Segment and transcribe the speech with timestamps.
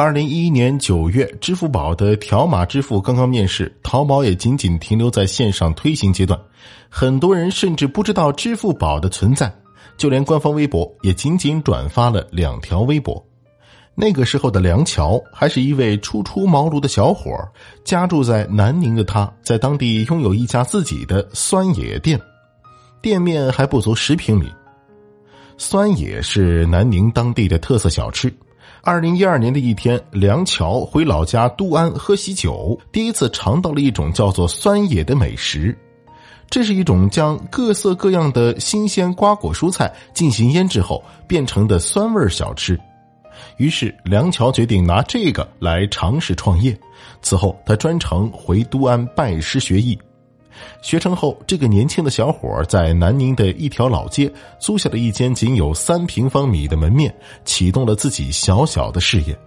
[0.00, 6.38] 二零一一年九月，支付宝的条码支付刚刚面世，淘宝也仅仅停留在线上推行阶段，
[6.88, 9.52] 很多人甚至不知道支付宝的存在，
[9.96, 13.20] 就连官方微博也仅仅转发了两条微博。
[13.96, 17.36] 那个时候的梁桥还是一位初出茅庐的小伙
[17.82, 22.16] 家住在南宁的他，在当地拥有一家自己的酸野店，
[23.02, 24.48] 店面还不足十平米。
[25.56, 28.32] 酸野是南宁当地的特色小吃。
[28.82, 35.76] 二零一二年的一天，梁桥回老家都安喝喜酒，第一次尝到了一种叫做酸野的美食。
[36.48, 42.78] 这是一种将各色各样的新鲜瓜果蔬菜进行腌制后变成的酸味小吃。
[43.58, 46.78] 于是梁桥决定拿这个来尝试创业。
[47.20, 49.98] 此后，他专程回都安拜师学艺。
[50.82, 59.38] 学成后，这个年轻的小伙在南宁的一条老街租下了一间仅有三平方米的门面，启动了自己小小的事业。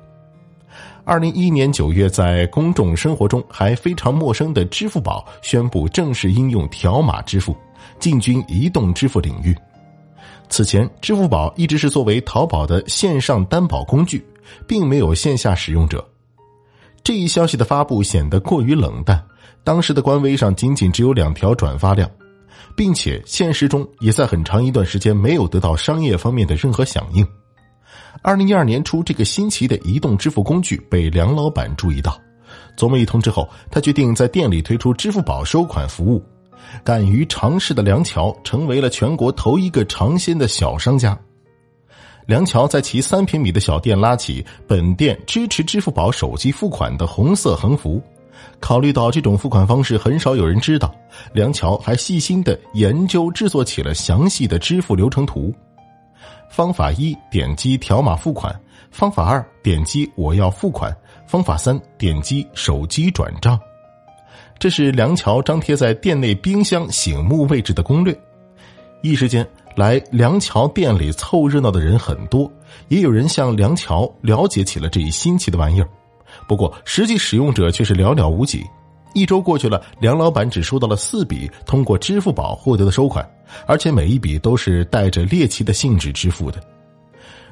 [1.04, 7.56] 二零一一年九月，在公众生活中还非常陌生的支付宝宣布正式应用条码支付，
[8.00, 9.56] 进军移动支付领域。
[10.48, 14.24] 此前，支付宝一直是作为淘宝的线上担保工具，
[14.68, 16.08] 并没有线下使用者。
[17.04, 19.22] 这一消息的发布显得过于冷淡。
[19.64, 22.10] 当时的官微上仅仅只有两条转发量，
[22.76, 27.26] 并且现实中也在很长一段时间没有得到商业方面的任何响应。
[28.22, 32.20] 二零一二年初，这个新奇的移动支付工具被梁老板注意到，
[32.78, 36.24] 琢磨一通之后，他决定在店里推出支付宝收款服务。
[36.84, 41.18] 敢于尝试的梁桥成为了全国头一个尝鲜的小商家。
[42.28, 48.02] 梁桥在其三平米的小店拉起“本店支持支付宝手机付款”的红色横幅。
[48.62, 50.94] 考虑到这种付款方式很少有人知道，
[51.34, 55.54] 梁桥还细心的研究制作起了详细的支付流程图。
[56.50, 58.54] 方法一：点击条码付款；
[58.92, 60.94] 方法二：点击我要付款；
[61.26, 63.60] 方法三：点击手机转账。
[64.60, 68.18] 这是梁桥张贴在店内冰箱醒目位置的攻略。
[69.02, 72.50] 一时间，来梁桥店里凑热闹的人很多，
[72.90, 75.90] 也有人向梁桥了解起了这一新奇的玩意儿。
[76.48, 78.66] 不过，实际使用者却是寥寥无几。
[79.14, 83.30] 一周过去了，梁老板只收到了四笔通过支付宝获得的收款，
[83.68, 86.62] 而且每一笔都是带着猎奇的性质支付的。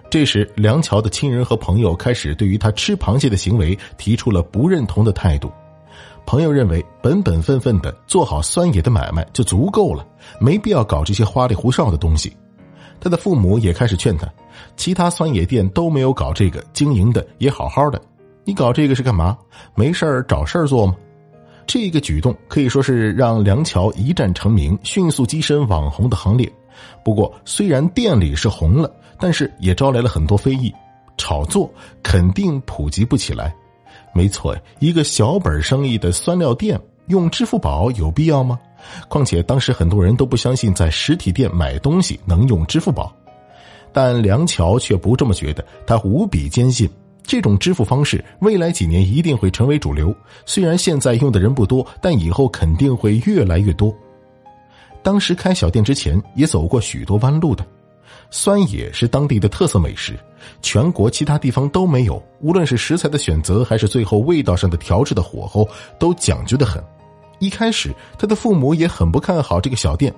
[0.10, 5.52] 这时，梁桥的亲人和朋友开始对于他吃螃蟹的行为提出了不认同的态度。
[6.26, 10.06] 朋友认为，本本分分的做好酸野的买卖就足够了，
[10.40, 12.36] 没必要搞这些花里胡哨的东西。
[13.02, 14.28] 他的父母也开始劝他，
[14.78, 18.02] 其他酸野店都没有搞这个，经营的也好好的。
[18.44, 19.38] 你搞这个是干嘛？
[19.76, 20.96] 没事儿找事儿做吗？
[21.68, 26.52] 这个举动可以说是让梁桥一战成名、迅速跻身网红的行列。
[27.04, 30.74] 不过，虽然店里是红了，但是也招来了很多非议，
[31.18, 33.54] 炒作肯定普及不起来。
[34.14, 38.58] 没错，一个小本生意的酸料店用支付宝有必要吗？
[39.08, 43.14] 况且当时很多人都不相信在实体店买东西能用支付宝，
[43.92, 46.90] 但梁桥却不这么觉得，他无比坚信。
[47.24, 50.16] 这种支付方式未来几年一定会成为主流，
[50.46, 53.94] 虽然现在用的人不多，但以后肯定会越来越多。
[55.02, 57.66] 当时开小店之前也走过许多弯路的，
[58.32, 60.20] 酸野是当地的特色美食，
[60.62, 66.84] 全国其他地方都没有，无论是食材的选择还是最后味道上的调制的火候都讲究的很。
[67.40, 70.14] 一开始他的父母也很不看好这个小店。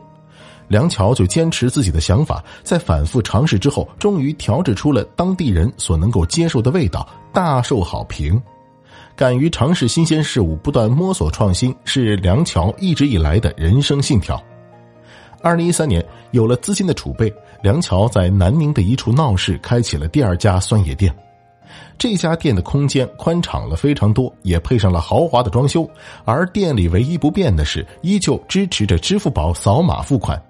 [0.72, 8.42] 梁桥就坚持自己的想法，在反复尝试之后，终于调制出了当地人所能够接受的味道，大受好评。
[9.14, 14.42] 敢于尝试新鲜事物，不断摸索创新，是梁桥一直以来的人生信条。
[15.42, 17.32] 二零一三年，有了资金的储备，
[17.62, 21.14] 梁桥在南宁的一处闹市开启了第二家酸野店。
[21.98, 25.88] 这家店的空间宽敞了非常多，也配上了豪华的装修。
[26.24, 30.42] 而店里唯一不变的是，依旧支持着支付宝扫码付款。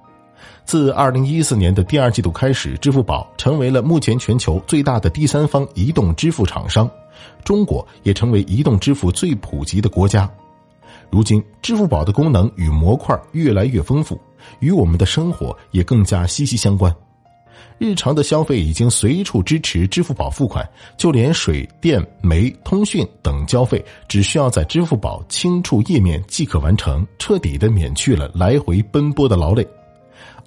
[0.72, 6.90] 自二零一四年的第二季度开始，支付宝成为了目前全球最大的第三方移动支付厂商，
[7.44, 10.32] 中国也成为移动支付最普及的国家。
[11.10, 14.18] 如今，支付宝的功能与模块越来越丰富，
[14.62, 16.96] 与我们的生活也更加息息相关。
[17.78, 20.66] 日常的消费已经随处支持支付宝付款，
[20.96, 29.68] 就连水电煤、通讯等交费，只需要在支付宝轻触页面即可完成，彻底的免去了来回奔波的劳累。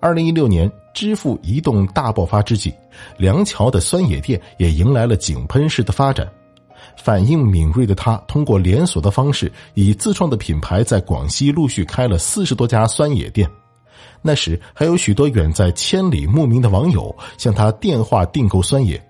[0.05, 2.75] 二零一六年，支付移动大爆发之际，
[3.17, 6.31] 梁桥的酸野店也迎来了井喷式的发展。
[6.95, 13.51] 反应敏锐的他，通过连锁的方式，以自创的品牌在广西陆续开了四十多家酸野店。
[14.21, 19.03] 那时，还有许多远在千里慕名的网友向他电话订购酸野。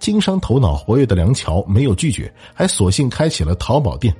[0.00, 4.12] 经商头脑活跃的梁桥没有拒绝，还索性开启了淘宝店。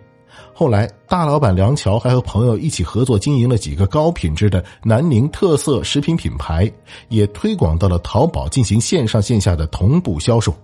[0.55, 6.70] 后来，大老板梁桥还和朋友一起合作经营了几个高品质的南宁特色食品品牌，
[7.08, 10.55] 也推广到了淘宝进行线上线下的同步销售。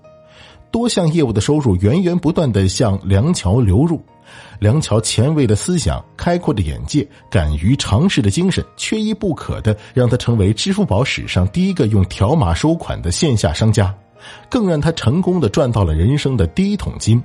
[0.70, 4.00] 多项业务的收入源源不断的向梁桥流入。
[4.58, 13.94] 梁桥前卫的思想、开阔的眼界、敢于尝试的精神，缺一不可的让他成为支付宝史上第一个用条码收款的线下商家，
[14.50, 17.22] 更让他成功的赚到了人生的第一桶金。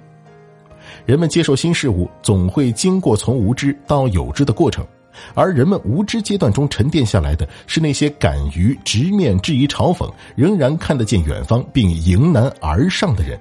[1.06, 4.86] 人们接受新事物，总会经过从无知到有知的过程，
[5.34, 13.40] 而人们无知阶段中沉淀下来的是那些敢于直面质疑、嘲讽，仍然看得见远方并迎难而上的人。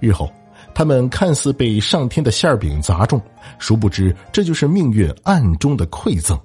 [0.00, 0.30] 日后。
[0.74, 3.20] 他们看似被上天的馅饼砸中，
[3.58, 6.38] 殊不知这就是命运暗中的馈赠。